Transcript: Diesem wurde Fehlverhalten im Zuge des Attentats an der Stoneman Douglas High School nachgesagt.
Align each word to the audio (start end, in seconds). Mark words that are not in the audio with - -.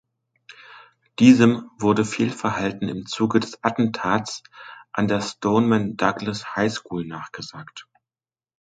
Diesem 1.19 1.69
wurde 1.77 2.05
Fehlverhalten 2.05 2.89
im 2.89 3.05
Zuge 3.05 3.39
des 3.39 3.63
Attentats 3.63 4.41
an 4.93 5.07
der 5.07 5.21
Stoneman 5.21 5.95
Douglas 5.95 6.55
High 6.55 6.73
School 6.73 7.05
nachgesagt. 7.05 7.85